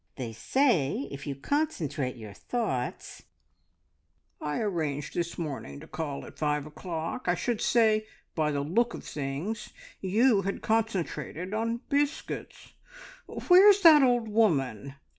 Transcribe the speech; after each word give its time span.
They 0.15 0.33
say 0.33 1.07
if 1.11 1.27
you 1.27 1.35
concentrate 1.35 2.15
your 2.15 2.33
thoughts" 2.33 3.21
"I 4.41 4.57
arranged 4.59 5.13
this 5.13 5.37
morning 5.37 5.79
to 5.79 5.85
call 5.85 6.25
at 6.25 6.39
five 6.39 6.65
o'clock. 6.65 7.25
I 7.27 7.35
should 7.35 7.61
say 7.61 8.07
by 8.33 8.49
the 8.49 8.61
look 8.61 8.95
of 8.95 9.03
things 9.03 9.69
you 10.01 10.41
had 10.41 10.63
concentrated 10.63 11.53
on 11.53 11.81
biscuits.... 11.87 12.73
Where's 13.27 13.81
that 13.81 14.01
old 14.01 14.27
woman?" 14.27 14.95